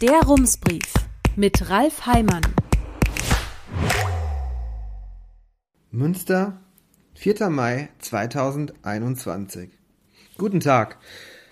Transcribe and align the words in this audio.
Der 0.00 0.22
Rumsbrief 0.22 0.94
mit 1.36 1.68
Ralf 1.68 2.06
Heimann. 2.06 2.40
Münster, 5.90 6.58
4. 7.16 7.50
Mai 7.50 7.90
2021. 7.98 9.68
Guten 10.38 10.60
Tag. 10.60 10.96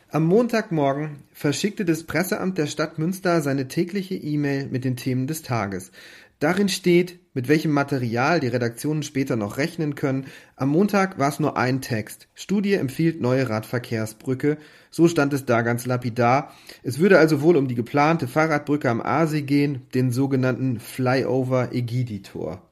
Am 0.08 0.24
Montagmorgen 0.24 1.24
verschickte 1.30 1.84
das 1.84 2.04
Presseamt 2.04 2.56
der 2.56 2.68
Stadt 2.68 2.98
Münster 2.98 3.42
seine 3.42 3.68
tägliche 3.68 4.14
E-Mail 4.14 4.68
mit 4.68 4.86
den 4.86 4.96
Themen 4.96 5.26
des 5.26 5.42
Tages. 5.42 5.92
Darin 6.40 6.68
steht, 6.68 7.18
mit 7.34 7.48
welchem 7.48 7.72
Material 7.72 8.38
die 8.38 8.46
Redaktionen 8.46 9.02
später 9.02 9.34
noch 9.34 9.56
rechnen 9.58 9.96
können. 9.96 10.26
Am 10.54 10.68
Montag 10.68 11.18
war 11.18 11.28
es 11.28 11.40
nur 11.40 11.56
ein 11.56 11.80
Text. 11.80 12.28
Studie 12.34 12.74
empfiehlt 12.74 13.20
neue 13.20 13.48
Radverkehrsbrücke. 13.48 14.56
So 14.90 15.08
stand 15.08 15.32
es 15.32 15.46
da 15.46 15.62
ganz 15.62 15.84
lapidar. 15.84 16.54
Es 16.84 17.00
würde 17.00 17.18
also 17.18 17.42
wohl 17.42 17.56
um 17.56 17.66
die 17.66 17.74
geplante 17.74 18.28
Fahrradbrücke 18.28 18.88
am 18.88 19.00
Aasee 19.00 19.42
gehen, 19.42 19.86
den 19.94 20.12
sogenannten 20.12 20.78
Flyover 20.78 21.72
Egiditor. 21.72 22.67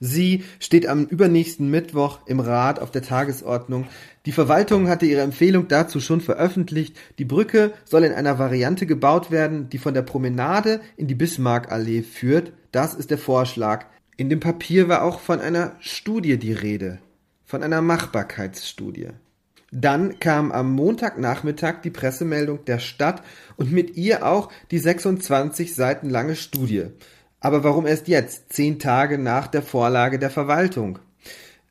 Sie 0.00 0.44
steht 0.60 0.86
am 0.86 1.04
übernächsten 1.04 1.70
Mittwoch 1.70 2.20
im 2.26 2.40
Rat 2.40 2.80
auf 2.80 2.90
der 2.90 3.02
Tagesordnung. 3.02 3.86
Die 4.26 4.32
Verwaltung 4.32 4.88
hatte 4.88 5.06
ihre 5.06 5.22
Empfehlung 5.22 5.68
dazu 5.68 6.00
schon 6.00 6.20
veröffentlicht. 6.20 6.96
Die 7.18 7.24
Brücke 7.24 7.72
soll 7.84 8.04
in 8.04 8.12
einer 8.12 8.38
Variante 8.38 8.86
gebaut 8.86 9.30
werden, 9.30 9.68
die 9.70 9.78
von 9.78 9.94
der 9.94 10.02
Promenade 10.02 10.80
in 10.96 11.06
die 11.06 11.14
Bismarckallee 11.14 12.02
führt. 12.02 12.52
Das 12.72 12.94
ist 12.94 13.10
der 13.10 13.18
Vorschlag. 13.18 13.86
In 14.16 14.28
dem 14.28 14.40
Papier 14.40 14.88
war 14.88 15.02
auch 15.02 15.20
von 15.20 15.40
einer 15.40 15.76
Studie 15.80 16.38
die 16.38 16.52
Rede, 16.52 16.98
von 17.44 17.62
einer 17.62 17.80
Machbarkeitsstudie. 17.80 19.10
Dann 19.70 20.18
kam 20.18 20.50
am 20.50 20.72
Montagnachmittag 20.72 21.82
die 21.82 21.90
Pressemeldung 21.90 22.64
der 22.64 22.78
Stadt 22.78 23.22
und 23.56 23.70
mit 23.70 23.96
ihr 23.96 24.26
auch 24.26 24.50
die 24.70 24.78
26 24.78 25.74
Seiten 25.74 26.08
lange 26.08 26.36
Studie. 26.36 26.86
Aber 27.40 27.62
warum 27.62 27.86
erst 27.86 28.08
jetzt, 28.08 28.52
zehn 28.52 28.78
Tage 28.78 29.18
nach 29.18 29.46
der 29.46 29.62
Vorlage 29.62 30.18
der 30.18 30.30
Verwaltung? 30.30 30.98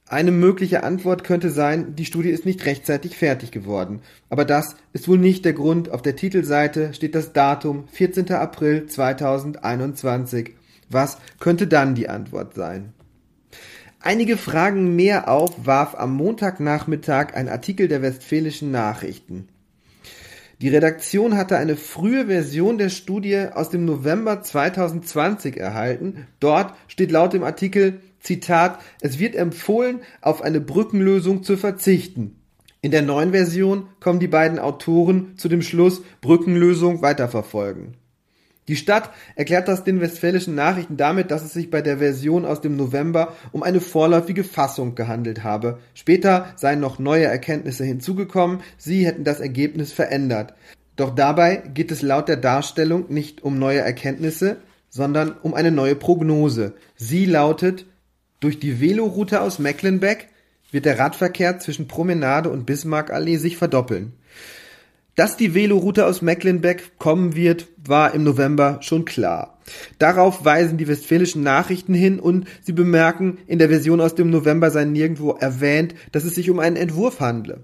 Eine 0.10 0.32
mögliche 0.32 0.84
Antwort 0.84 1.26
könnte 1.26 1.50
sein, 1.50 1.96
die 1.96 2.06
Studie 2.06 2.30
ist 2.30 2.46
nicht 2.46 2.66
rechtzeitig 2.66 3.18
fertig 3.18 3.52
geworden. 3.52 4.02
Aber 4.30 4.46
das 4.46 4.78
ist 4.94 5.10
wohl 5.10 5.18
nicht 5.18 5.44
der 5.44 5.52
Grund. 5.52 5.92
Auf 5.92 6.02
der 6.02 6.16
Titelseite 6.16 6.94
steht 6.94 7.14
das 7.14 7.34
Datum 7.34 7.90
14. 7.92 8.32
April 8.32 8.88
2021. 8.88 10.52
Was 10.90 11.18
könnte 11.42 11.68
dann 11.68 11.94
die 11.94 12.08
Antwort 12.08 12.54
sein? 12.54 12.94
Einige 14.00 14.38
Fragen 14.38 14.96
mehr 14.96 15.30
auf 15.30 15.66
warf 15.66 15.96
am 15.96 16.16
Montagnachmittag 16.16 17.34
ein 17.34 17.50
Artikel 17.50 17.90
der 17.90 18.02
Westfälischen 18.02 18.72
Nachrichten. 18.72 19.50
Die 20.60 20.70
Redaktion 20.70 21.38
hatte 21.38 21.58
eine 21.58 21.76
frühe 21.76 22.26
Version 22.26 22.80
der 22.80 22.90
Studie 22.90 23.48
aus 23.54 23.70
dem 23.70 23.86
November 23.86 24.42
2020 24.42 25.58
erhalten. 25.58 26.26
Dort 26.40 26.74
steht 26.88 27.12
laut 27.12 27.34
dem 27.34 27.44
Artikel 27.44 28.02
Zitat, 28.20 28.80
es 29.00 29.20
wird 29.20 29.36
empfohlen, 29.36 30.00
auf 30.20 30.42
eine 30.42 30.60
Brückenlösung 30.60 31.44
zu 31.44 31.58
verzichten. 31.58 32.40
In 32.82 32.90
der 32.90 33.04
neuen 33.04 33.32
Version 33.32 33.88
kommen 34.00 34.20
die 34.20 34.28
beiden 34.28 34.58
Autoren 34.58 35.38
zu 35.38 35.48
dem 35.48 35.62
Schluss 35.62 36.02
Brückenlösung 36.22 37.04
weiterverfolgen. 37.04 37.94
Die 38.68 38.76
Stadt 38.76 39.12
erklärt 39.36 39.68
das 39.68 39.86
den 39.86 40.02
westfälischen 40.02 40.54
Nachrichten 40.54 40.98
damit, 40.98 41.32
dass 41.32 41.44
es 41.44 41.54
sich 41.54 41.70
bei 41.70 41.82
der 41.82 42.00
Version 42.00 42.46
aus 42.46 42.60
dem 42.60 42.76
November 42.76 43.34
um 43.54 43.64
eine 43.64 43.80
vorläufige 43.80 44.44
Fassung 44.44 44.94
gehandelt 44.94 45.44
habe. 45.44 45.80
Später 45.94 46.48
seien 46.58 46.82
noch 46.82 47.00
neue 47.00 47.26
Erkenntnisse 47.26 47.86
hinzugekommen, 47.86 48.60
sie 48.78 49.06
hätten 49.06 49.24
das 49.24 49.40
Ergebnis 49.40 49.94
verändert. 49.94 50.54
Doch 50.98 51.16
dabei 51.16 51.64
geht 51.74 51.92
es 51.92 52.02
laut 52.02 52.28
der 52.28 52.38
Darstellung 52.38 53.06
nicht 53.08 53.42
um 53.42 53.58
neue 53.58 53.80
Erkenntnisse, 53.80 54.58
sondern 54.90 55.36
um 55.42 55.54
eine 55.54 55.72
neue 55.72 55.96
Prognose. 55.96 56.74
Sie 56.96 57.26
lautet, 57.26 57.86
durch 58.40 58.60
die 58.60 58.82
Veloroute 58.82 59.42
aus 59.42 59.60
Mecklenbeck 59.60 60.30
wird 60.72 60.86
der 60.86 61.00
Radverkehr 61.00 61.60
zwischen 61.60 61.88
Promenade 61.88 62.50
und 62.50 62.66
Bismarckallee 62.66 63.38
sich 63.38 63.58
verdoppeln. 63.58 64.14
Dass 65.18 65.36
die 65.36 65.56
Veloroute 65.56 66.06
aus 66.06 66.22
Mecklenbeck 66.22 67.00
kommen 67.00 67.36
wird, 67.36 67.70
war 67.84 68.14
im 68.14 68.24
November 68.24 68.78
schon 68.82 69.04
klar. 69.04 69.58
Darauf 69.98 70.46
weisen 70.46 70.78
die 70.78 70.88
westfälischen 70.88 71.42
Nachrichten 71.42 71.96
hin 71.96 72.20
und 72.20 72.48
sie 72.62 72.72
bemerken, 72.72 73.40
in 73.48 73.58
der 73.58 73.70
Version 73.70 74.00
aus 74.00 74.14
dem 74.14 74.30
November 74.30 74.70
sei 74.70 74.86
nirgendwo 74.86 75.32
erwähnt, 75.32 75.96
dass 76.12 76.24
es 76.24 76.36
sich 76.36 76.52
um 76.52 76.60
einen 76.60 76.76
Entwurf 76.76 77.20
handle. 77.20 77.64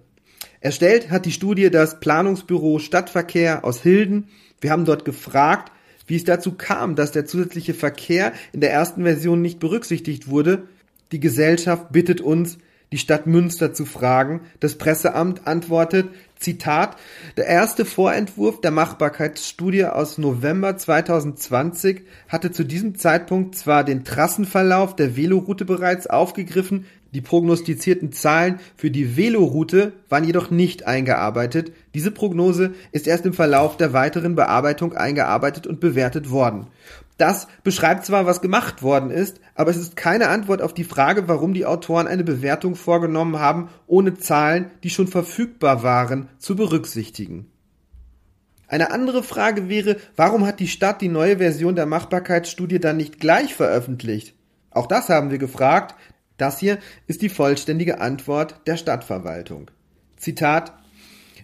Erstellt 0.61 1.11
hat 1.11 1.27
die 1.27 1.31
Studie 1.31 1.69
das 1.69 1.99
Planungsbüro 1.99 2.79
Stadtverkehr 2.79 3.63
aus 3.63 3.83
Hilden. 3.83 4.29
Wir 4.59 4.71
haben 4.71 4.85
dort 4.85 5.05
gefragt, 5.05 5.71
wie 6.07 6.15
es 6.15 6.23
dazu 6.23 6.53
kam, 6.53 6.95
dass 6.95 7.11
der 7.11 7.27
zusätzliche 7.27 7.75
Verkehr 7.75 8.33
in 8.51 8.61
der 8.61 8.71
ersten 8.71 9.03
Version 9.03 9.43
nicht 9.43 9.59
berücksichtigt 9.59 10.27
wurde. 10.27 10.63
Die 11.11 11.19
Gesellschaft 11.19 11.91
bittet 11.91 12.19
uns, 12.19 12.57
die 12.93 12.99
Stadt 12.99 13.25
Münster 13.25 13.73
zu 13.73 13.85
fragen. 13.85 14.41
Das 14.59 14.75
Presseamt 14.75 15.47
antwortet, 15.47 16.09
Zitat, 16.43 16.97
der 17.37 17.47
erste 17.47 17.85
Vorentwurf 17.85 18.61
der 18.61 18.71
Machbarkeitsstudie 18.71 19.85
aus 19.85 20.17
November 20.17 20.77
2020 20.77 22.01
hatte 22.27 22.51
zu 22.51 22.63
diesem 22.63 22.95
Zeitpunkt 22.95 23.55
zwar 23.55 23.83
den 23.83 24.03
Trassenverlauf 24.03 24.95
der 24.95 25.15
Veloroute 25.15 25.65
bereits 25.65 26.05
aufgegriffen, 26.07 26.85
die 27.13 27.21
prognostizierten 27.21 28.11
Zahlen 28.11 28.59
für 28.75 28.89
die 28.89 29.15
Veloroute 29.15 29.93
waren 30.09 30.23
jedoch 30.23 30.49
nicht 30.49 30.87
eingearbeitet. 30.87 31.71
Diese 31.93 32.09
Prognose 32.09 32.73
ist 32.91 33.07
erst 33.07 33.27
im 33.27 33.33
Verlauf 33.33 33.77
der 33.77 33.93
weiteren 33.93 34.33
Bearbeitung 34.33 34.93
eingearbeitet 34.93 35.67
und 35.67 35.79
bewertet 35.79 36.31
worden. 36.31 36.67
Das 37.17 37.47
beschreibt 37.63 38.05
zwar, 38.05 38.25
was 38.25 38.41
gemacht 38.41 38.81
worden 38.81 39.11
ist, 39.11 39.39
aber 39.55 39.71
es 39.71 39.77
ist 39.77 39.95
keine 39.95 40.29
Antwort 40.29 40.61
auf 40.61 40.73
die 40.73 40.83
Frage, 40.83 41.27
warum 41.27 41.53
die 41.53 41.65
Autoren 41.65 42.07
eine 42.07 42.23
Bewertung 42.23 42.75
vorgenommen 42.75 43.39
haben, 43.39 43.69
ohne 43.85 44.15
Zahlen, 44.15 44.71
die 44.83 44.89
schon 44.89 45.07
verfügbar 45.07 45.83
waren, 45.83 46.29
zu 46.39 46.55
berücksichtigen. 46.55 47.51
Eine 48.67 48.89
andere 48.89 49.21
Frage 49.21 49.69
wäre, 49.69 49.97
warum 50.15 50.47
hat 50.47 50.59
die 50.59 50.67
Stadt 50.67 51.01
die 51.01 51.09
neue 51.09 51.37
Version 51.37 51.75
der 51.75 51.85
Machbarkeitsstudie 51.85 52.79
dann 52.79 52.97
nicht 52.97 53.19
gleich 53.19 53.53
veröffentlicht? 53.53 54.33
Auch 54.71 54.87
das 54.87 55.09
haben 55.09 55.29
wir 55.29 55.37
gefragt. 55.37 55.93
Das 56.37 56.57
hier 56.57 56.79
ist 57.05 57.21
die 57.21 57.29
vollständige 57.29 58.01
Antwort 58.01 58.61
der 58.65 58.77
Stadtverwaltung. 58.77 59.69
Zitat 60.17 60.73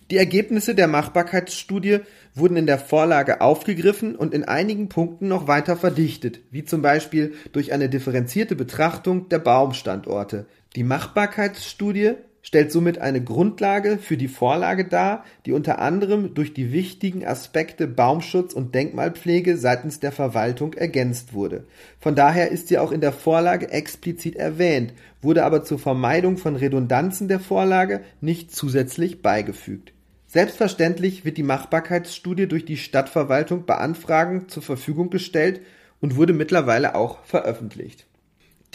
Die 0.10 0.18
Ergebnisse 0.18 0.74
der 0.74 0.88
Machbarkeitsstudie 0.88 2.00
wurden 2.36 2.58
in 2.58 2.66
der 2.66 2.80
Vorlage 2.80 3.42
aufgegriffen 3.42 4.16
und 4.16 4.34
in 4.34 4.44
einigen 4.44 4.90
Punkten 4.90 5.28
noch 5.28 5.48
weiter 5.48 5.78
verdichtet, 5.78 6.42
wie 6.52 6.64
zum 6.64 6.82
Beispiel 6.82 7.34
durch 7.52 7.74
eine 7.74 7.90
differenzierte 7.90 8.56
Betrachtung 8.56 9.30
der 9.30 9.40
Baumstandorte. 9.40 10.46
Die 10.76 10.84
Machbarkeitsstudie 10.84 12.16
stellt 12.42 12.72
somit 12.72 13.00
eine 13.00 13.24
Grundlage 13.24 13.98
für 13.98 14.18
die 14.18 14.28
Vorlage 14.28 14.86
dar, 14.86 15.24
die 15.46 15.52
unter 15.52 15.80
anderem 15.80 16.34
durch 16.34 16.54
die 16.54 16.72
wichtigen 16.72 17.26
Aspekte 17.26 17.88
Baumschutz 17.88 18.54
und 18.54 18.74
Denkmalpflege 18.74 19.58
seitens 19.58 20.00
der 20.00 20.12
Verwaltung 20.12 20.74
ergänzt 20.74 21.34
wurde. 21.34 21.66
Von 22.00 22.16
daher 22.16 22.50
ist 22.52 22.68
sie 22.68 22.78
auch 22.78 22.92
in 22.92 23.02
der 23.02 23.12
Vorlage 23.12 23.70
explizit 23.72 24.36
erwähnt, 24.36 24.94
wurde 25.22 25.44
aber 25.44 25.64
zur 25.64 25.80
Vermeidung 25.80 26.38
von 26.38 26.56
Redundanzen 26.56 27.28
der 27.28 27.40
Vorlage 27.40 28.02
nicht 28.22 28.56
zusätzlich 28.56 29.22
beigefügt. 29.22 29.94
Selbstverständlich 30.32 31.26
wird 31.26 31.38
die 31.38 31.44
Machbarkeitsstudie 31.44 32.46
durch 32.48 32.64
die 32.64 32.78
Stadtverwaltung 32.78 33.66
beantragend 33.66 34.52
zur 34.52 34.62
Verfügung 34.62 35.10
gestellt 35.10 35.62
und 36.02 36.18
wurde 36.18 36.34
mittlerweile 36.34 36.94
auch 36.94 37.24
veröffentlicht. 37.24 38.06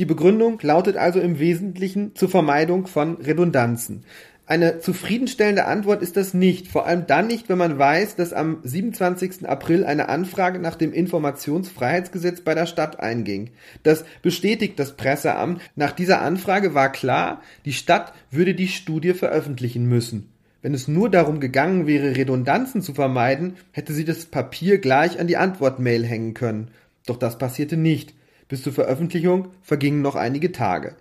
Die 0.01 0.05
Begründung 0.05 0.59
lautet 0.63 0.97
also 0.97 1.21
im 1.21 1.39
Wesentlichen 1.39 2.17
zur 2.17 2.29
Vermeidung 2.29 2.89
von 2.89 3.19
Redundanzen. 3.19 4.03
Eine 4.47 4.81
zufriedenstellende 4.81 5.67
Antwort 5.67 6.03
ist 6.03 6.17
das 6.17 6.35
nicht, 6.35 6.67
vor 6.67 6.87
allem 6.87 7.07
dann 7.07 7.29
nicht, 7.29 7.49
wenn 7.49 7.57
man 7.57 7.79
weiß, 7.79 8.17
dass 8.17 8.33
am 8.33 8.59
27. 8.65 9.49
April 9.49 9.85
eine 9.85 10.09
Anfrage 10.09 10.59
nach 10.59 10.75
dem 10.75 10.93
Informationsfreiheitsgesetz 10.93 12.41
bei 12.41 12.57
der 12.57 12.67
Stadt 12.67 12.99
einging. 12.99 13.53
Das 13.85 14.05
bestätigt 14.23 14.77
das 14.81 14.97
Presseamt. 14.97 15.61
Nach 15.77 15.93
dieser 15.93 16.21
Anfrage 16.21 16.75
war 16.75 16.91
klar, 16.91 17.43
die 17.65 17.73
Stadt 17.73 18.13
würde 18.33 18.55
die 18.55 18.67
Studie 18.67 19.15
veröffentlichen 19.15 19.87
müssen. 19.89 20.34
Wenn 20.65 20.73
es 20.73 20.89
nur 20.89 21.11
darum 21.11 21.41
gegangen 21.41 21.87
wäre, 21.87 22.17
Redundanzen 22.17 22.81
zu 22.81 22.95
vermeiden, 22.95 23.59
hätte 23.71 23.93
sie 23.93 24.07
das 24.07 24.25
Papier 24.25 24.79
gleich 24.79 25.21
an 25.21 25.27
die 25.27 25.37
Antwortmail 25.37 26.07
hängen 26.07 26.33
können. 26.33 26.71
Doch 27.05 27.19
das 27.19 27.37
passierte 27.37 27.77
nicht. 27.77 28.15
Bis 28.49 28.63
zur 28.63 28.73
Veröffentlichung 28.73 29.49
vergingen 29.61 30.01
noch 30.01 30.15
einige 30.15 30.53
Tage. 30.53 30.97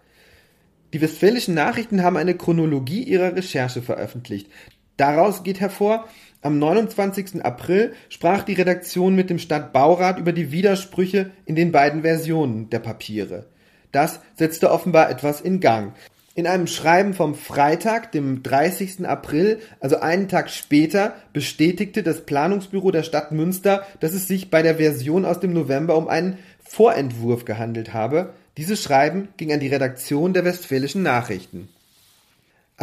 Die 0.92 1.00
westfälischen 1.00 1.54
Nachrichten 1.56 2.04
haben 2.04 2.18
eine 2.18 2.36
Chronologie 2.36 3.04
ihrer 3.04 3.38
Recherche 3.38 3.82
veröffentlicht. 3.82 4.50
Daraus 4.98 5.44
geht 5.44 5.62
hervor, 5.62 6.10
am 6.42 6.60
29. 6.60 7.46
April 7.46 7.94
sprach 8.10 8.44
die 8.44 8.56
Redaktion 8.56 9.16
mit 9.16 9.30
dem 9.30 9.40
Stadtbaurat 9.40 10.20
über 10.20 10.34
die 10.34 10.52
Widersprüche 10.52 11.32
in 11.46 11.56
den 11.56 11.72
beiden 11.72 12.02
Versionen 12.02 12.70
der 12.70 12.80
Papiere. 12.80 13.46
Das 13.94 14.20
setzte 14.36 14.72
offenbar 14.72 15.10
etwas 15.10 15.40
in 15.40 15.62
Gang. 15.62 15.94
In 16.36 16.48
einem 16.48 16.66
Schreiben 16.66 17.14
vom 17.14 17.36
Freitag, 17.36 18.12
dem 18.12 18.42
30. 18.42 19.06
April, 19.06 19.60
also 19.80 20.00
einen 20.00 20.28
Tag 20.28 20.50
später, 20.50 21.14
bestätigte 21.32 22.02
das 22.02 22.22
Planungsbüro 22.22 22.90
der 22.90 23.04
Stadt 23.04 23.32
Münster, 23.32 23.86
dass 24.00 24.14
es 24.14 24.28
sich 24.28 24.50
bei 24.50 24.64
der 24.64 24.78
Version 24.78 25.26
aus 25.26 25.40
dem 25.40 25.54
November 25.54 25.96
um 25.96 26.08
einen 26.08 26.40
Vorentwurf 26.64 27.46
gehandelt 27.46 27.94
habe. 27.94 28.34
Dieses 28.58 28.82
Schreiben 28.82 29.28
ging 29.38 29.54
an 29.54 29.60
die 29.60 29.68
Redaktion 29.68 30.34
der 30.34 30.44
Westfälischen 30.44 31.04
Nachrichten. 31.04 31.70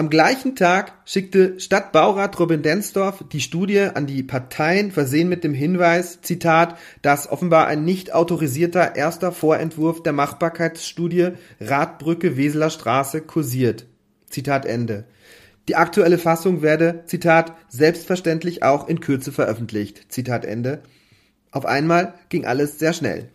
Am 0.01 0.09
gleichen 0.09 0.57
Tag 0.57 0.95
schickte 1.05 1.61
Stadtbaurat 1.61 2.41
Robin 2.41 2.63
Densdorf 2.63 3.23
die 3.31 3.43
Studie 3.43 3.81
an 3.81 4.07
die 4.07 4.23
Parteien, 4.23 4.93
versehen 4.93 5.29
mit 5.29 5.45
dem 5.45 5.53
Hinweis, 5.53 6.23
Zitat, 6.23 6.79
dass 7.03 7.31
offenbar 7.31 7.67
ein 7.67 7.85
nicht 7.85 8.15
autorisierter 8.15 8.97
erster 8.97 9.31
Vorentwurf 9.31 10.03
der 10.03 10.15
Machbarkeitsstudie 10.15 11.33
Radbrücke 11.61 12.39
Weseler 12.39 12.71
Straße 12.71 13.21
kursiert. 13.21 13.85
Zitat 14.31 14.65
Ende. 14.65 15.05
Die 15.69 15.77
aktuelle 15.77 16.17
Fassung 16.17 16.63
werde, 16.63 17.03
Zitat, 17.05 17.55
selbstverständlich 17.69 18.63
auch 18.63 18.89
in 18.89 19.01
Kürze 19.01 19.33
veröffentlicht. 19.33 20.11
Zitat 20.11 20.47
Ende. 20.47 20.81
Auf 21.51 21.67
einmal 21.67 22.15
ging 22.31 22.47
alles 22.47 22.79
sehr 22.79 22.95
schnell. 22.95 23.29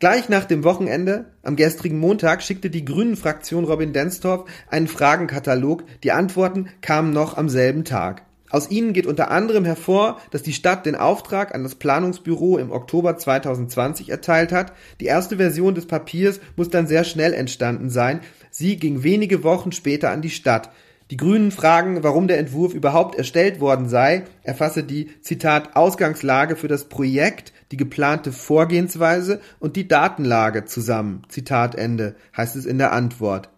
Gleich 0.00 0.30
nach 0.30 0.46
dem 0.46 0.64
Wochenende, 0.64 1.26
am 1.42 1.56
gestrigen 1.56 1.98
Montag, 1.98 2.42
schickte 2.42 2.70
die 2.70 2.86
Grünen-Fraktion 2.86 3.64
Robin 3.64 3.92
Denstorf 3.92 4.48
einen 4.66 4.88
Fragenkatalog. 4.88 5.84
Die 6.02 6.12
Antworten 6.12 6.70
kamen 6.80 7.12
noch 7.12 7.36
am 7.36 7.50
selben 7.50 7.84
Tag. 7.84 8.22
Aus 8.48 8.70
ihnen 8.70 8.94
geht 8.94 9.06
unter 9.06 9.30
anderem 9.30 9.66
hervor, 9.66 10.18
dass 10.30 10.42
die 10.42 10.54
Stadt 10.54 10.86
den 10.86 10.96
Auftrag 10.96 11.54
an 11.54 11.64
das 11.64 11.74
Planungsbüro 11.74 12.56
im 12.56 12.72
Oktober 12.72 13.18
2020 13.18 14.08
erteilt 14.08 14.52
hat. 14.52 14.72
Die 15.00 15.04
erste 15.04 15.36
Version 15.36 15.74
des 15.74 15.84
Papiers 15.84 16.40
muss 16.56 16.70
dann 16.70 16.86
sehr 16.86 17.04
schnell 17.04 17.34
entstanden 17.34 17.90
sein. 17.90 18.20
Sie 18.50 18.76
ging 18.76 19.02
wenige 19.02 19.44
Wochen 19.44 19.70
später 19.70 20.08
an 20.08 20.22
die 20.22 20.30
Stadt. 20.30 20.70
Die 21.10 21.16
Grünen 21.16 21.50
fragen, 21.50 22.04
warum 22.04 22.28
der 22.28 22.38
Entwurf 22.38 22.72
überhaupt 22.72 23.16
erstellt 23.16 23.58
worden 23.58 23.88
sei. 23.88 24.24
Er 24.44 24.54
fasse 24.54 24.84
die, 24.84 25.10
Zitat, 25.22 25.74
Ausgangslage 25.74 26.54
für 26.54 26.68
das 26.68 26.84
Projekt, 26.84 27.52
die 27.72 27.76
geplante 27.76 28.30
Vorgehensweise 28.30 29.40
und 29.58 29.74
die 29.74 29.88
Datenlage 29.88 30.66
zusammen. 30.66 31.22
Zitat 31.28 31.74
Ende, 31.74 32.14
heißt 32.36 32.54
es 32.54 32.64
in 32.64 32.78
der 32.78 32.92
Antwort. 32.92 33.48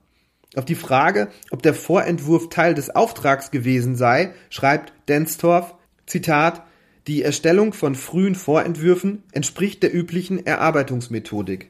Auf 0.55 0.65
die 0.65 0.75
Frage, 0.75 1.29
ob 1.51 1.63
der 1.63 1.75
Vorentwurf 1.75 2.49
Teil 2.49 2.75
des 2.75 2.95
Auftrags 2.95 3.51
gewesen 3.51 3.97
sei, 3.97 4.33
schreibt 4.49 4.95
Denstorf, 5.09 5.75
Zitat, 6.07 6.63
die 7.07 7.23
Erstellung 7.23 7.75
von 7.75 7.95
frühen 7.95 8.35
Vorentwürfen 8.35 9.25
entspricht 9.33 9.83
der 9.83 9.95
üblichen 9.95 10.47
Erarbeitungsmethodik. 10.47 11.69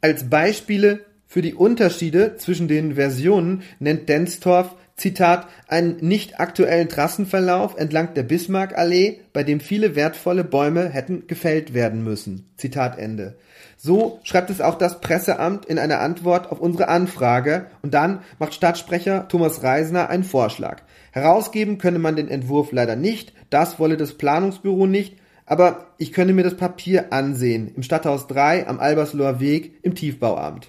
Als 0.00 0.30
Beispiele 0.30 1.04
für 1.32 1.40
die 1.40 1.54
Unterschiede 1.54 2.36
zwischen 2.36 2.68
den 2.68 2.96
Versionen 2.96 3.62
nennt 3.78 4.10
Denstorf 4.10 4.74
Zitat, 4.96 5.46
einen 5.66 5.96
nicht 6.06 6.40
aktuellen 6.40 6.90
Trassenverlauf 6.90 7.74
entlang 7.78 8.12
der 8.12 8.22
Bismarckallee, 8.22 9.20
bei 9.32 9.42
dem 9.42 9.60
viele 9.60 9.96
wertvolle 9.96 10.44
Bäume 10.44 10.90
hätten 10.90 11.26
gefällt 11.28 11.72
werden 11.72 12.04
müssen. 12.04 12.50
Zitat 12.58 12.98
Ende. 12.98 13.38
So 13.78 14.20
schreibt 14.24 14.50
es 14.50 14.60
auch 14.60 14.74
das 14.74 15.00
Presseamt 15.00 15.64
in 15.64 15.78
einer 15.78 16.00
Antwort 16.00 16.52
auf 16.52 16.60
unsere 16.60 16.88
Anfrage 16.88 17.68
und 17.80 17.94
dann 17.94 18.20
macht 18.38 18.52
Stadtsprecher 18.52 19.26
Thomas 19.28 19.62
Reisner 19.62 20.10
einen 20.10 20.24
Vorschlag. 20.24 20.82
Herausgeben 21.12 21.78
könne 21.78 21.98
man 21.98 22.14
den 22.14 22.28
Entwurf 22.28 22.72
leider 22.72 22.94
nicht, 22.94 23.32
das 23.48 23.78
wolle 23.78 23.96
das 23.96 24.18
Planungsbüro 24.18 24.86
nicht, 24.86 25.16
aber 25.46 25.86
ich 25.96 26.12
könne 26.12 26.34
mir 26.34 26.44
das 26.44 26.58
Papier 26.58 27.10
ansehen, 27.14 27.72
im 27.74 27.82
Stadthaus 27.82 28.26
3 28.26 28.68
am 28.68 28.80
Albersloher 28.80 29.40
Weg 29.40 29.78
im 29.80 29.94
Tiefbauamt. 29.94 30.68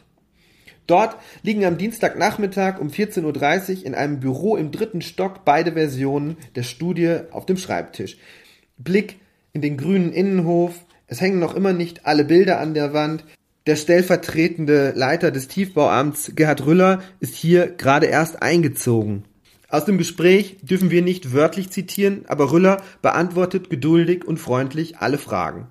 Dort 0.88 1.16
liegen 1.42 1.66
am 1.66 1.78
Dienstagnachmittag 1.78 2.80
um 2.80 2.90
14.30 2.90 3.80
Uhr 3.80 3.86
in 3.86 3.96
einem 3.96 4.20
Büro 4.20 4.58
im 4.58 4.72
dritten 4.72 5.02
Stock 5.02 5.46
beide 5.46 5.74
Versionen 5.74 6.38
der 6.56 6.64
Studie 6.64 7.20
auf 7.32 7.46
dem 7.46 7.58
Schreibtisch. 7.58 8.18
Blick 8.78 9.18
in 9.54 9.62
den 9.62 9.78
grünen 9.78 10.12
Innenhof. 10.12 10.74
Es 11.08 11.22
hängen 11.22 11.40
noch 11.40 11.56
immer 11.56 11.74
nicht 11.74 12.06
alle 12.06 12.26
Bilder 12.26 12.60
an 12.60 12.74
der 12.74 12.94
Wand. 12.94 13.24
Der 13.66 13.78
stellvertretende 13.78 14.92
Leiter 14.94 15.32
des 15.32 15.48
Tiefbauamts, 15.48 16.34
Gerhard 16.36 16.66
Rüller, 16.66 17.02
ist 17.22 17.36
hier 17.36 17.68
gerade 17.68 18.08
erst 18.08 18.42
eingezogen. 18.42 19.24
Aus 19.70 19.86
dem 19.86 19.98
Gespräch 19.98 20.58
dürfen 20.62 20.92
wir 20.92 21.02
nicht 21.02 21.34
wörtlich 21.34 21.72
zitieren, 21.72 22.26
aber 22.28 22.52
Rüller 22.52 22.84
beantwortet 23.02 23.70
geduldig 23.70 24.24
und 24.24 24.38
freundlich 24.38 24.98
alle 24.98 25.18
Fragen. 25.18 25.68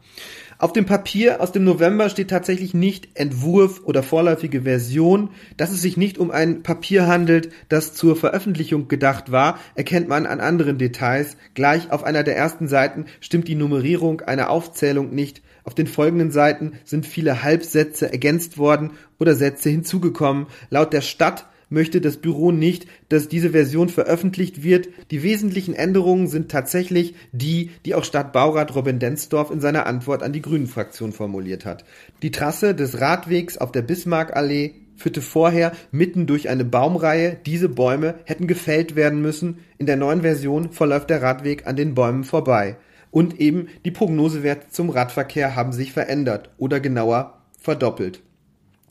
Auf 0.63 0.73
dem 0.73 0.87
Papier 0.87 1.41
aus 1.41 1.51
dem 1.51 1.65
November 1.65 2.09
steht 2.09 2.31
tatsächlich 2.31 2.73
nicht 2.73 3.19
Entwurf 3.19 3.81
oder 3.83 4.05
vorläufige 4.05 4.63
Version. 4.63 5.31
Dass 5.57 5.73
es 5.73 5.83
sich 5.83 5.97
nicht 5.97 6.19
um 6.19 6.31
ein 6.31 6.63
Papier 6.63 7.09
handelt, 7.09 7.51
das 7.69 7.95
zur 7.95 8.15
Veröffentlichung 8.15 8.87
gedacht 8.87 9.33
war, 9.33 9.59
erkennt 9.75 10.07
man 10.07 10.25
an 10.25 10.39
anderen 10.39 10.79
Details. 10.79 11.37
Gleich 11.55 11.91
auf 11.91 12.05
einer 12.05 12.23
der 12.23 12.37
ersten 12.37 12.69
Seiten 12.69 13.07
stimmt 13.19 13.49
die 13.49 13.57
Nummerierung 13.57 14.21
einer 14.21 14.51
Aufzählung 14.51 15.13
nicht. 15.13 15.43
Auf 15.65 15.75
den 15.75 15.89
folgenden 15.89 16.31
Seiten 16.31 16.75
sind 16.85 17.07
viele 17.07 17.43
Halbsätze 17.43 18.13
ergänzt 18.13 18.57
worden 18.57 18.93
oder 19.19 19.35
Sätze 19.35 19.69
hinzugekommen. 19.69 20.47
Laut 20.71 20.93
der 20.93 21.01
Stadt 21.01 21.47
möchte 21.73 22.01
das 22.01 22.19
Büro 22.19 22.53
nicht, 22.53 22.87
dass 23.09 23.29
diese 23.29 23.51
Version 23.51 23.89
veröffentlicht 23.89 24.63
wird. 24.63 24.89
Die 25.11 25.23
wesentlichen 25.23 25.75
Änderungen 25.75 26.29
sind 26.29 26.51
tatsächlich 26.51 27.15
die, 27.33 27.71
die 27.85 27.95
auch 27.95 28.05
Stadtbaurat 28.05 28.75
Robin 28.75 28.99
Densdorf 28.99 29.51
in 29.51 29.61
seiner 29.61 29.87
Antwort 29.87 30.23
an 30.23 30.33
die 30.33 30.43
Grünen-Fraktion 30.43 31.13
formuliert 31.13 31.65
hat. 31.65 31.85
Die 32.23 32.31
Trasse 32.31 32.75
des 32.75 33.01
Radwegs 33.01 33.59
auf 33.59 33.73
der 33.73 33.83
Bismarckallee 33.83 34.75
führte 34.97 35.23
vorher 35.23 35.73
mitten 35.91 36.27
durch 36.27 36.49
eine 36.49 36.65
Baumreihe. 36.65 37.39
Diese 37.45 37.69
Bäume 37.69 38.15
hätten 38.25 38.47
gefällt 38.47 38.95
werden 38.95 39.21
müssen. 39.21 39.59
In 39.79 39.87
der 39.87 39.97
neuen 39.97 40.23
Version 40.23 40.71
verläuft 40.71 41.11
der 41.11 41.23
Radweg 41.23 41.67
an 41.67 41.77
den 41.77 41.95
Bäumen 41.95 42.25
vorbei. 42.25 42.77
Und 43.11 43.41
eben 43.41 43.69
die 43.85 43.91
Prognosewerte 43.91 44.69
zum 44.71 44.91
Radverkehr 44.91 45.57
haben 45.57 45.73
sich 45.73 45.93
verändert 45.93 46.51
oder 46.57 46.81
genauer 46.81 47.43
verdoppelt. 47.59 48.23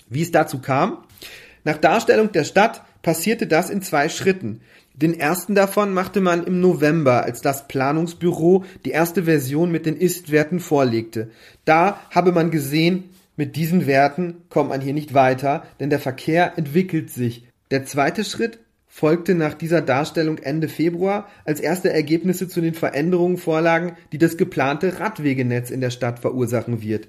Wie 0.10 0.22
es 0.22 0.32
dazu 0.32 0.60
kam? 0.60 0.98
Nach 1.64 1.78
Darstellung 1.78 2.32
der 2.32 2.44
Stadt 2.44 2.84
passierte 3.02 3.48
das 3.48 3.70
in 3.70 3.82
zwei 3.82 4.10
Schritten. 4.10 4.62
Den 4.94 5.20
ersten 5.20 5.56
davon 5.56 5.94
machte 5.94 6.22
man 6.22 6.44
im 6.44 6.60
November, 6.60 7.24
als 7.24 7.42
das 7.42 7.68
Planungsbüro 7.68 8.66
die 8.86 8.92
erste 8.92 9.24
Version 9.24 9.72
mit 9.72 9.86
den 9.86 9.98
Ist-Werten 9.98 10.60
vorlegte. 10.60 11.30
Da 11.66 12.00
habe 12.12 12.32
man 12.32 12.52
gesehen, 12.52 13.10
mit 13.38 13.56
diesen 13.56 13.88
Werten 13.88 14.44
kommt 14.50 14.70
man 14.70 14.82
hier 14.82 14.94
nicht 14.94 15.14
weiter, 15.14 15.64
denn 15.80 15.90
der 15.90 16.00
Verkehr 16.00 16.58
entwickelt 16.58 17.10
sich. 17.10 17.48
Der 17.72 17.86
zweite 17.86 18.24
Schritt 18.24 18.60
folgte 18.88 19.36
nach 19.36 19.54
dieser 19.54 19.82
Darstellung 19.82 20.38
Ende 20.40 20.68
Februar, 20.68 21.30
als 21.46 21.62
erste 21.62 21.92
Ergebnisse 21.92 22.50
zu 22.50 22.60
den 22.60 22.74
Veränderungen 22.74 23.38
vorlagen, 23.38 23.96
die 24.12 24.18
das 24.18 24.36
geplante 24.36 25.00
Radwegenetz 25.00 25.72
in 25.72 25.80
der 25.80 25.92
Stadt 25.92 26.20
verursachen 26.20 26.82
wird. 26.82 27.08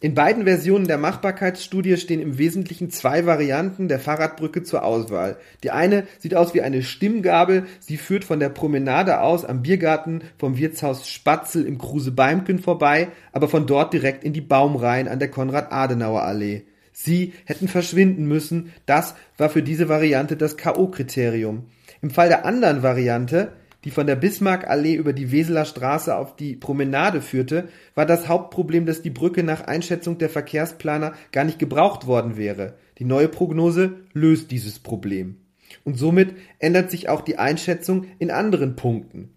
In 0.00 0.14
beiden 0.14 0.44
Versionen 0.44 0.86
der 0.86 0.96
Machbarkeitsstudie 0.96 1.96
stehen 1.96 2.20
im 2.20 2.38
Wesentlichen 2.38 2.88
zwei 2.88 3.26
Varianten 3.26 3.88
der 3.88 3.98
Fahrradbrücke 3.98 4.62
zur 4.62 4.84
Auswahl. 4.84 5.38
Die 5.64 5.72
eine 5.72 6.06
sieht 6.20 6.36
aus 6.36 6.54
wie 6.54 6.62
eine 6.62 6.84
Stimmgabel, 6.84 7.66
sie 7.80 7.96
führt 7.96 8.24
von 8.24 8.38
der 8.38 8.48
Promenade 8.48 9.20
aus 9.20 9.44
am 9.44 9.62
Biergarten 9.62 10.22
vom 10.38 10.56
Wirtshaus 10.56 11.08
Spatzel 11.08 11.66
im 11.66 11.78
Kruse 11.78 12.12
Beimken 12.12 12.60
vorbei, 12.60 13.08
aber 13.32 13.48
von 13.48 13.66
dort 13.66 13.92
direkt 13.92 14.22
in 14.22 14.32
die 14.32 14.40
Baumreihen 14.40 15.08
an 15.08 15.18
der 15.18 15.32
Konrad-Adenauer-Allee. 15.32 16.62
Sie 16.92 17.32
hätten 17.44 17.66
verschwinden 17.66 18.26
müssen, 18.26 18.72
das 18.86 19.16
war 19.36 19.50
für 19.50 19.64
diese 19.64 19.88
Variante 19.88 20.36
das 20.36 20.56
K.O.-Kriterium. 20.56 21.62
Im 22.02 22.10
Fall 22.10 22.28
der 22.28 22.44
anderen 22.44 22.84
Variante 22.84 23.52
die 23.84 23.90
von 23.90 24.06
der 24.06 24.16
Bismarckallee 24.16 24.94
über 24.94 25.12
die 25.12 25.30
Weseler 25.30 25.64
Straße 25.64 26.16
auf 26.16 26.36
die 26.36 26.56
Promenade 26.56 27.20
führte, 27.20 27.68
war 27.94 28.06
das 28.06 28.28
Hauptproblem, 28.28 28.86
dass 28.86 29.02
die 29.02 29.10
Brücke 29.10 29.42
nach 29.42 29.62
Einschätzung 29.62 30.18
der 30.18 30.30
Verkehrsplaner 30.30 31.12
gar 31.32 31.44
nicht 31.44 31.58
gebraucht 31.58 32.06
worden 32.06 32.36
wäre. 32.36 32.74
Die 32.98 33.04
neue 33.04 33.28
Prognose 33.28 33.92
löst 34.12 34.50
dieses 34.50 34.78
Problem. 34.80 35.36
Und 35.84 35.96
somit 35.96 36.34
ändert 36.58 36.90
sich 36.90 37.08
auch 37.08 37.20
die 37.20 37.38
Einschätzung 37.38 38.06
in 38.18 38.30
anderen 38.30 38.74
Punkten. 38.74 39.30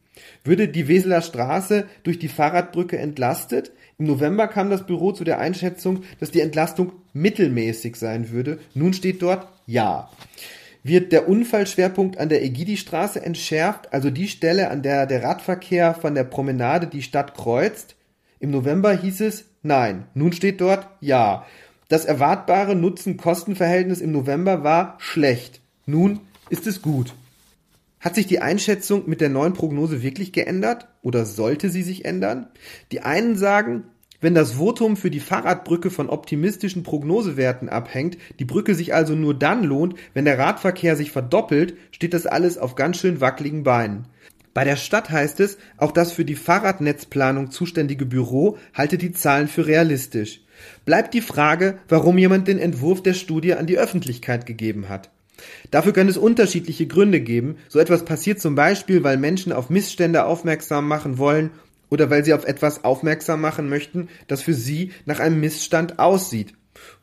Würde 0.44 0.68
die 0.68 0.88
Weseler 0.88 1.22
Straße 1.22 1.86
durch 2.04 2.20
die 2.20 2.28
Fahrradbrücke 2.28 2.98
entlastet? 2.98 3.72
Im 3.98 4.06
November 4.06 4.48
kam 4.48 4.70
das 4.70 4.86
Büro 4.86 5.12
zu 5.12 5.24
der 5.24 5.40
Einschätzung, 5.40 6.04
dass 6.20 6.32
die 6.32 6.42
Entlastung 6.42 6.94
mittelmäßig 7.14 7.96
sein 7.96 8.32
würde. 8.32 8.60
Nun 8.74 8.94
steht 8.94 9.22
dort 9.22 9.48
ja 9.66 10.10
wird 10.84 11.12
der 11.12 11.28
Unfallschwerpunkt 11.28 12.18
an 12.18 12.30
der 12.30 12.44
Egidi-Straße 12.44 13.22
entschärft, 13.22 13.94
also 13.94 14.10
die 14.10 14.28
Stelle, 14.28 14.70
an 14.70 14.82
der 14.82 15.06
der 15.06 15.24
Radverkehr 15.24 15.94
von 15.94 16.16
der 16.16 16.24
Promenade 16.24 16.88
die 16.88 17.04
Stadt 17.04 17.36
kreuzt. 17.36 17.96
Im 18.40 18.52
November 18.52 18.94
hieß 18.94 19.22
es 19.22 19.46
nein. 19.62 20.06
Nun 20.14 20.34
steht 20.34 20.62
dort 20.62 20.88
ja. 21.00 21.46
Das 21.88 22.06
erwartbare 22.06 22.76
Nutzen-Kosten-Verhältnis 22.76 24.02
im 24.02 24.12
November 24.12 24.64
war 24.64 24.96
schlecht. 25.00 25.62
Nun 25.86 26.22
ist 26.50 26.66
es 26.66 26.82
gut. 26.82 27.14
Hat 28.00 28.16
sich 28.16 28.26
die 28.26 28.40
Einschätzung 28.40 29.04
mit 29.08 29.22
der 29.22 29.30
neuen 29.30 29.54
Prognose 29.54 30.02
wirklich 30.02 30.34
geändert 30.34 30.88
oder 31.04 31.26
sollte 31.26 31.70
sie 31.70 31.84
sich 31.84 32.06
ändern? 32.06 32.48
Die 32.92 33.02
einen 33.02 33.36
sagen, 33.36 33.84
Wenn 34.22 34.36
das 34.36 34.54
Votum 34.54 34.98
für 34.98 35.10
die 35.10 35.20
Fahrradbrücke 35.20 35.90
von 35.90 36.08
optimistischen 36.08 36.84
Prognosewerten 36.84 37.70
abhängt, 37.70 38.20
die 38.40 38.46
Brücke 38.46 38.76
sich 38.76 38.94
also 38.94 39.16
nur 39.16 39.34
dann 39.34 39.64
lohnt, 39.64 39.96
wenn 40.14 40.26
der 40.26 40.38
Radverkehr 40.38 40.96
sich 40.96 41.12
verdoppelt, 41.12 41.76
steht 41.92 42.14
das 42.14 42.28
alles 42.28 42.60
auf 42.60 42.76
ganz 42.76 43.00
schön 43.00 43.20
wackeligen 43.20 43.64
Beinen. 43.64 44.06
Bei 44.54 44.64
der 44.64 44.76
Stadt 44.76 45.10
heißt 45.10 45.40
es, 45.40 45.58
auch 45.78 45.92
das 45.92 46.12
für 46.12 46.24
die 46.24 46.36
Fahrradnetzplanung 46.36 47.50
zuständige 47.50 48.06
Büro 48.06 48.60
halte 48.76 49.00
die 49.00 49.12
Zahlen 49.12 49.48
für 49.48 49.66
realistisch. 49.66 50.42
Bleibt 50.86 51.16
die 51.16 51.22
Frage, 51.22 51.80
warum 51.90 52.20
jemand 52.20 52.48
den 52.48 52.60
Entwurf 52.60 53.02
der 53.02 53.16
Studie 53.16 53.56
an 53.56 53.66
die 53.66 53.80
Öffentlichkeit 53.80 54.46
gegeben 54.46 54.88
hat. 54.88 55.10
Dafür 55.72 55.94
kann 55.94 56.08
es 56.08 56.18
unterschiedliche 56.18 56.86
Gründe 56.86 57.22
geben. 57.22 57.56
So 57.70 57.80
etwas 57.80 58.06
passiert 58.06 58.40
zum 58.40 58.54
Beispiel, 58.54 59.04
weil 59.04 59.18
Menschen 59.18 59.52
auf 59.52 59.72
Missstände 59.72 60.26
aufmerksam 60.26 60.88
machen 60.88 61.18
wollen 61.18 61.50
oder 61.92 62.10
weil 62.10 62.26
sie 62.26 62.34
auf 62.34 62.46
etwas 62.46 62.84
aufmerksam 62.84 63.42
machen 63.42 63.70
möchten, 63.70 64.08
das 64.28 64.42
für 64.42 64.54
sie 64.54 64.94
nach 65.06 65.20
einem 65.20 65.40
Missstand 65.40 66.00
aussieht. 66.00 66.54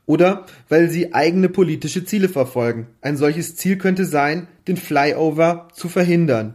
Oder 0.07 0.47
weil 0.69 0.89
sie 0.89 1.13
eigene 1.13 1.51
politische 1.51 2.05
Ziele 2.05 2.31
verfolgen. 2.31 2.89
Ein 3.03 3.19
solches 3.19 3.55
Ziel 3.55 3.77
könnte 3.77 4.07
sein, 4.07 4.49
den 4.67 4.79
Flyover 4.79 5.69
zu 5.75 5.89
verhindern. 5.89 6.55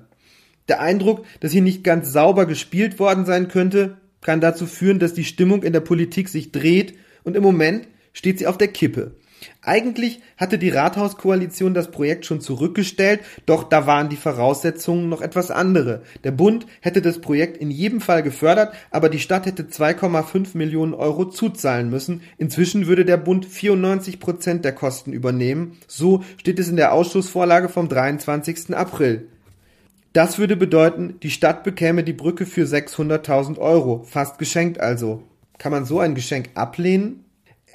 Der 0.68 0.82
Eindruck, 0.82 1.26
dass 1.40 1.52
hier 1.52 1.62
nicht 1.62 1.84
ganz 1.84 2.12
sauber 2.12 2.48
gespielt 2.48 2.98
worden 2.98 3.26
sein 3.26 3.48
könnte, 3.48 3.98
kann 4.22 4.42
dazu 4.42 4.66
führen, 4.66 4.98
dass 4.98 5.14
die 5.14 5.26
Stimmung 5.26 5.62
in 5.62 5.74
der 5.74 5.82
Politik 5.82 6.28
sich 6.28 6.52
dreht 6.52 6.96
und 7.24 7.36
im 7.36 7.44
Moment 7.44 7.88
steht 8.14 8.40
sie 8.40 8.48
auf 8.48 8.58
der 8.58 8.70
Kippe. 8.70 9.16
Eigentlich 9.62 10.22
hatte 10.38 10.58
die 10.58 10.70
Rathauskoalition 10.70 11.74
das 11.74 11.92
Projekt 11.92 12.26
schon 12.26 12.42
zurückgestellt, 12.42 13.22
doch 13.46 13.64
da 13.64 13.88
waren 13.88 14.10
die 14.10 14.16
Voraussetzungen 14.16 15.10
noch 15.10 15.22
etwas 15.22 15.52
andere. 15.52 16.04
Der 16.24 16.32
Bund 16.32 16.66
hätte 16.82 17.02
das 17.02 17.20
Projekt 17.20 17.58
in 17.58 17.72
jedem 17.72 18.02
Fall 18.02 18.24
gefördert, 18.24 18.74
aber 18.92 19.10
die 19.10 19.20
Stadt 19.20 19.46
hätte 19.46 19.64
2,5 19.64 20.58
Millionen 20.58 20.94
Euro 20.94 21.26
zuzahlen 21.26 21.90
müssen. 21.90 22.22
Inzwischen 22.38 22.88
würde 22.88 23.06
der 23.06 23.18
Bund 23.18 23.46
94 23.46 24.20
Prozent 24.20 24.66
der 24.66 24.74
Kosten 24.74 25.14
übernehmen. 25.14 25.78
So 25.88 26.24
steht 26.38 26.60
es 26.60 26.70
in 26.70 26.76
der 26.76 26.94
Ausschussvorlage 26.94 27.70
vom 27.70 27.90
23. 27.90 28.76
April. 28.76 29.28
Das 30.14 30.38
würde 30.38 30.56
bedeuten, 30.56 31.16
die 31.24 31.32
Stadt 31.32 31.64
bekäme 31.64 32.04
die 32.04 32.14
Brücke 32.14 32.46
für 32.46 32.66
600.000 32.66 33.58
Euro, 33.58 34.04
fast 34.04 34.38
geschenkt 34.38 34.80
also. 34.80 35.24
Kann 35.58 35.72
man 35.72 35.86
so 35.86 36.00
ein 36.00 36.14
Geschenk 36.14 36.52
ablehnen? 36.54 37.23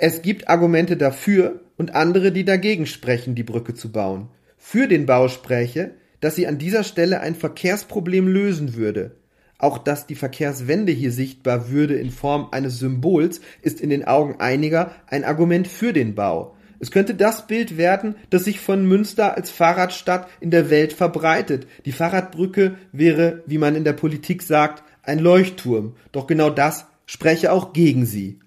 Es 0.00 0.22
gibt 0.22 0.48
Argumente 0.48 0.96
dafür 0.96 1.60
und 1.76 1.96
andere, 1.96 2.30
die 2.30 2.44
dagegen 2.44 2.86
sprechen, 2.86 3.34
die 3.34 3.42
Brücke 3.42 3.74
zu 3.74 3.90
bauen. 3.90 4.28
Für 4.56 4.86
den 4.86 5.06
Bau 5.06 5.26
spräche, 5.26 5.90
dass 6.20 6.36
sie 6.36 6.46
an 6.46 6.56
dieser 6.56 6.84
Stelle 6.84 7.20
ein 7.20 7.34
Verkehrsproblem 7.34 8.28
lösen 8.28 8.76
würde. 8.76 9.16
Auch 9.58 9.76
dass 9.76 10.06
die 10.06 10.14
Verkehrswende 10.14 10.92
hier 10.92 11.10
sichtbar 11.10 11.70
würde 11.70 11.96
in 11.96 12.12
Form 12.12 12.46
eines 12.52 12.78
Symbols, 12.78 13.40
ist 13.60 13.80
in 13.80 13.90
den 13.90 14.04
Augen 14.04 14.36
einiger 14.38 14.92
ein 15.08 15.24
Argument 15.24 15.66
für 15.66 15.92
den 15.92 16.14
Bau. 16.14 16.54
Es 16.78 16.92
könnte 16.92 17.16
das 17.16 17.48
Bild 17.48 17.76
werden, 17.76 18.14
das 18.30 18.44
sich 18.44 18.60
von 18.60 18.86
Münster 18.86 19.36
als 19.36 19.50
Fahrradstadt 19.50 20.28
in 20.38 20.52
der 20.52 20.70
Welt 20.70 20.92
verbreitet. 20.92 21.66
Die 21.86 21.92
Fahrradbrücke 21.92 22.76
wäre, 22.92 23.42
wie 23.46 23.58
man 23.58 23.74
in 23.74 23.82
der 23.82 23.94
Politik 23.94 24.44
sagt, 24.44 24.84
ein 25.02 25.18
Leuchtturm. 25.18 25.96
Doch 26.12 26.28
genau 26.28 26.50
das 26.50 26.86
spreche 27.04 27.50
auch 27.50 27.72
gegen 27.72 28.06
sie. 28.06 28.38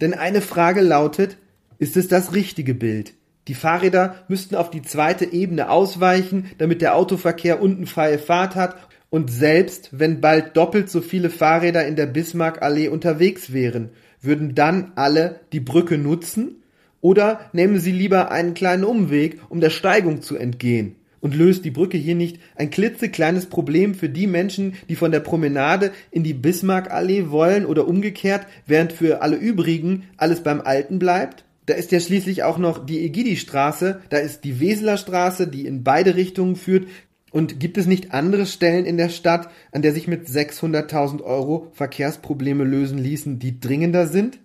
Denn 0.00 0.12
eine 0.12 0.42
Frage 0.42 0.82
lautet, 0.82 1.38
ist 1.78 1.96
es 1.96 2.06
das 2.06 2.34
richtige 2.34 2.74
Bild? 2.74 3.14
Die 3.48 3.54
Fahrräder 3.54 4.16
müssten 4.28 4.54
auf 4.54 4.70
die 4.70 4.82
zweite 4.82 5.24
Ebene 5.24 5.70
ausweichen, 5.70 6.50
damit 6.58 6.82
der 6.82 6.96
Autoverkehr 6.96 7.62
unten 7.62 7.86
freie 7.86 8.18
Fahrt 8.18 8.56
hat 8.56 8.76
und 9.08 9.30
selbst 9.30 9.90
wenn 9.92 10.20
bald 10.20 10.54
doppelt 10.56 10.90
so 10.90 11.00
viele 11.00 11.30
Fahrräder 11.30 11.86
in 11.86 11.96
der 11.96 12.06
Bismarckallee 12.06 12.88
unterwegs 12.88 13.54
wären, 13.54 13.90
würden 14.20 14.54
dann 14.54 14.92
alle 14.96 15.40
die 15.52 15.60
Brücke 15.60 15.96
nutzen? 15.96 16.62
Oder 17.00 17.48
nehmen 17.52 17.78
Sie 17.78 17.92
lieber 17.92 18.30
einen 18.30 18.52
kleinen 18.52 18.84
Umweg, 18.84 19.40
um 19.48 19.60
der 19.60 19.70
Steigung 19.70 20.20
zu 20.20 20.36
entgehen? 20.36 20.96
Und 21.26 21.34
löst 21.34 21.64
die 21.64 21.72
Brücke 21.72 21.98
hier 21.98 22.14
nicht 22.14 22.38
ein 22.54 22.70
klitzekleines 22.70 23.46
Problem 23.46 23.96
für 23.96 24.08
die 24.08 24.28
Menschen, 24.28 24.74
die 24.88 24.94
von 24.94 25.10
der 25.10 25.18
Promenade 25.18 25.90
in 26.12 26.22
die 26.22 26.34
Bismarckallee 26.34 27.30
wollen 27.30 27.66
oder 27.66 27.88
umgekehrt, 27.88 28.46
während 28.64 28.92
für 28.92 29.22
alle 29.22 29.34
übrigen 29.34 30.04
alles 30.18 30.44
beim 30.44 30.60
Alten 30.60 31.00
bleibt? 31.00 31.44
Da 31.66 31.74
ist 31.74 31.90
ja 31.90 31.98
schließlich 31.98 32.44
auch 32.44 32.58
noch 32.58 32.86
die 32.86 33.04
Egidi-Straße, 33.04 34.02
da 34.08 34.18
ist 34.18 34.44
die 34.44 34.60
Weseler 34.60 34.98
Straße, 34.98 35.48
die 35.48 35.66
in 35.66 35.82
beide 35.82 36.14
Richtungen 36.14 36.54
führt. 36.54 36.86
Und 37.32 37.58
gibt 37.58 37.76
es 37.76 37.86
nicht 37.86 38.14
andere 38.14 38.46
Stellen 38.46 38.86
in 38.86 38.96
der 38.96 39.08
Stadt, 39.08 39.50
an 39.72 39.82
der 39.82 39.92
sich 39.92 40.06
mit 40.06 40.28
600.000 40.28 41.24
Euro 41.24 41.72
Verkehrsprobleme 41.72 42.62
lösen 42.62 42.98
ließen, 42.98 43.40
die 43.40 43.58
dringender 43.58 44.06
sind? 44.06 44.38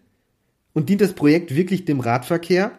Und 0.73 0.89
dient 0.89 1.01
das 1.01 1.13
Projekt 1.13 1.55
wirklich 1.55 1.85
dem 1.85 1.99
Radverkehr? 1.99 2.71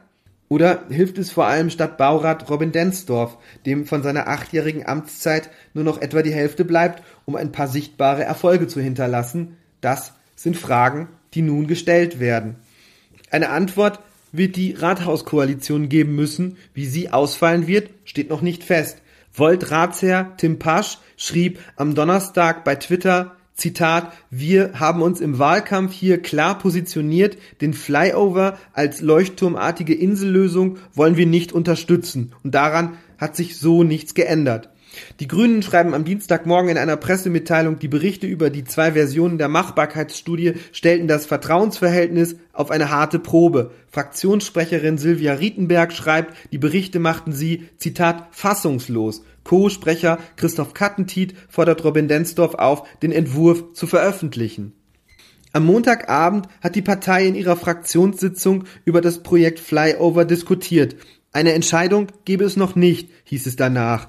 Oder 0.53 0.85
hilft 0.91 1.17
es 1.17 1.31
vor 1.31 1.47
allem 1.47 1.71
Stadtbaurat 1.71 2.51
Robin 2.51 2.73
Densdorf, 2.73 3.39
dem 3.65 3.87
von 3.87 4.03
seiner 4.03 4.29
achtjährigen 4.29 4.87
Amtszeit 4.87 5.49
nur 5.73 5.83
noch 5.83 6.03
etwa 6.03 6.21
die 6.21 6.35
Hälfte 6.35 6.67
bleibt, 6.67 7.03
um 7.25 7.37
ein 7.37 7.53
paar 7.53 7.69
sichtbare 7.69 8.25
Erfolge 8.25 8.67
zu 8.67 8.79
hinterlassen? 8.79 9.57
Das 9.81 10.13
sind 10.37 10.59
Fragen, 10.59 11.09
die 11.33 11.41
nun 11.41 11.69
gestellt 11.69 12.21
werden. 12.21 12.57
Eine 13.31 13.49
Antwort 13.49 14.01
wird 14.31 14.57
die 14.57 14.73
Rathauskoalition 14.73 15.89
geben 15.89 16.15
müssen. 16.17 16.59
Wie 16.75 16.85
sie 16.85 17.09
ausfallen 17.09 17.67
wird, 17.67 17.89
steht 18.05 18.29
noch 18.29 18.43
nicht 18.43 18.63
fest. 18.63 18.99
Volt-Ratsherr 19.33 20.37
Tim 20.37 20.59
Pasch 20.59 20.99
schrieb 21.17 21.61
am 21.77 21.95
Donnerstag 21.95 22.63
bei 22.63 22.75
Twitter, 22.77 23.37
Zitat, 23.63 24.13
wir 24.29 24.81
haben 24.81 25.03
uns 25.03 25.21
im 25.21 25.39
Wahlkampf 25.39 25.93
hier 25.93 26.21
klar 26.21 26.59
positioniert, 26.59 27.39
den 27.61 27.75
Flyover 27.75 28.59
als 28.73 29.01
leuchtturmartige 29.03 29.95
Insellösung 29.95 30.79
wollen 30.95 31.17
wir 31.17 31.27
nicht 31.27 31.53
unterstützen 31.53 32.33
und 32.43 32.57
daran 32.57 32.99
hat 33.19 33.37
sich 33.37 33.57
so 33.57 33.85
nichts 33.85 34.15
geändert. 34.15 34.71
Die 35.21 35.29
Grünen 35.29 35.63
schreiben 35.63 35.95
am 35.95 36.05
Dienstagmorgen 36.05 36.71
in 36.71 36.79
einer 36.79 36.97
Pressemitteilung, 36.97 37.79
die 37.79 37.89
Berichte 37.89 38.27
über 38.27 38.51
die 38.51 38.65
zwei 38.65 38.93
Versionen 38.93 39.39
der 39.39 39.49
Machbarkeitsstudie 39.49 40.55
stellten 40.73 41.09
das 41.09 41.27
Vertrauensverhältnis 41.27 42.37
auf 42.53 42.71
eine 42.71 42.91
harte 42.91 43.19
Probe. 43.19 43.73
Fraktionssprecherin 43.91 44.99
Silvia 44.99 45.35
Rietenberg 45.35 45.93
schreibt, 45.93 46.37
die 46.53 46.59
Berichte 46.59 46.99
machten 46.99 47.33
sie, 47.33 47.69
Zitat, 47.79 48.29
fassungslos. 48.33 49.25
Co-Sprecher 49.45 50.19
Christoph 50.37 50.75
Kattentiet 50.75 51.35
fordert 51.49 51.85
Robin 51.85 52.09
Densdorf 52.09 52.55
auf, 52.55 52.87
den 53.01 53.13
Entwurf 53.13 53.73
zu 53.73 53.87
veröffentlichen. 53.87 54.75
Am 55.55 55.67
Montagabend 55.67 56.49
hat 56.63 56.77
die 56.77 56.83
Partei 56.83 57.27
in 57.27 57.35
ihrer 57.35 57.57
Fraktionssitzung 57.57 58.65
über 58.85 59.01
das 59.01 59.23
Projekt 59.23 59.61
Flyover 59.61 60.25
diskutiert. 60.25 60.97
Eine 61.33 61.53
Entscheidung 61.53 62.09
gebe 62.25 62.45
es 62.45 62.57
noch 62.57 62.75
nicht, 62.75 63.11
hieß 63.25 63.47
es 63.47 63.57
danach. 63.57 64.09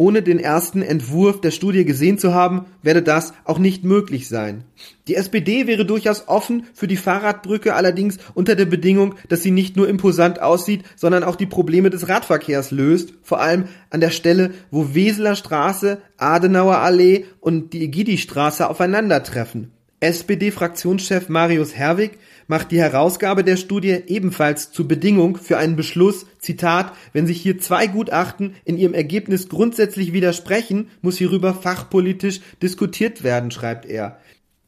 Ohne 0.00 0.22
den 0.22 0.38
ersten 0.38 0.80
Entwurf 0.80 1.40
der 1.40 1.50
Studie 1.50 1.84
gesehen 1.84 2.18
zu 2.18 2.32
haben, 2.32 2.66
werde 2.82 3.02
das 3.02 3.34
auch 3.44 3.58
nicht 3.58 3.82
möglich 3.82 4.28
sein. 4.28 4.62
Die 5.08 5.16
SPD 5.16 5.66
wäre 5.66 5.84
durchaus 5.84 6.28
offen 6.28 6.66
für 6.72 6.86
die 6.86 6.96
Fahrradbrücke, 6.96 7.74
allerdings 7.74 8.18
unter 8.34 8.54
der 8.54 8.66
Bedingung, 8.66 9.16
dass 9.28 9.42
sie 9.42 9.50
nicht 9.50 9.76
nur 9.76 9.88
imposant 9.88 10.40
aussieht, 10.40 10.84
sondern 10.94 11.24
auch 11.24 11.34
die 11.34 11.46
Probleme 11.46 11.90
des 11.90 12.08
Radverkehrs 12.08 12.70
löst, 12.70 13.12
vor 13.24 13.40
allem 13.40 13.64
an 13.90 14.00
der 14.00 14.10
Stelle, 14.10 14.52
wo 14.70 14.94
Weseler 14.94 15.34
Straße, 15.34 15.98
Adenauer 16.16 16.78
Allee 16.78 17.24
und 17.40 17.72
die 17.72 17.82
Egidi-Straße 17.82 18.70
aufeinandertreffen. 18.70 19.72
SPD-Fraktionschef 19.98 21.28
Marius 21.28 21.74
Herwig 21.74 22.12
macht 22.48 22.72
die 22.72 22.80
Herausgabe 22.80 23.44
der 23.44 23.56
Studie 23.56 24.02
ebenfalls 24.08 24.72
zur 24.72 24.88
Bedingung 24.88 25.36
für 25.36 25.58
einen 25.58 25.76
Beschluss, 25.76 26.26
Zitat, 26.38 26.92
wenn 27.12 27.26
sich 27.26 27.40
hier 27.40 27.58
zwei 27.60 27.86
Gutachten 27.86 28.56
in 28.64 28.76
ihrem 28.76 28.94
Ergebnis 28.94 29.48
grundsätzlich 29.48 30.12
widersprechen, 30.12 30.88
muss 31.00 31.18
hierüber 31.18 31.54
fachpolitisch 31.54 32.40
diskutiert 32.60 33.22
werden, 33.22 33.52
schreibt 33.52 33.86
er. 33.86 34.18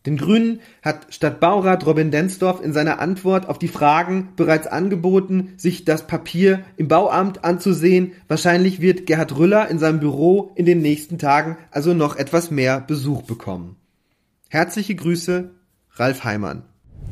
Den 0.07 0.17
Grünen 0.17 0.61
hat 0.83 1.13
Stadtbaurat 1.13 1.85
Robin 1.85 2.11
Densdorf 2.11 2.63
in 2.63 2.73
seiner 2.73 3.01
Antwort 3.01 3.47
auf 3.47 3.59
die 3.59 3.69
Fragen 3.69 4.31
bereits 4.35 4.67
angeboten, 4.67 5.53
sich 5.59 5.85
das 5.85 6.07
Papier 6.07 6.65
im 6.79 6.89
Bauamt 6.89 7.45
anzusehen. 7.45 8.13
Wahrscheinlich 8.27 8.81
wird 8.81 9.05
Gerhard 9.05 9.37
Rüller 9.37 9.69
in 9.69 9.79
seinem 9.79 10.01
Büro 10.01 10.53
in 10.55 10.65
den 10.65 10.81
nächsten 10.81 11.19
Tagen 11.19 11.59
also 11.71 11.93
noch 11.93 12.17
etwas 12.17 12.51
mehr 12.51 12.81
Besuch 12.81 13.23
bekommen. 13.23 13.77
Herzliche 14.49 14.95
Grüße, 14.95 15.51
Ralf 15.93 16.25
Heimann. 16.25 16.70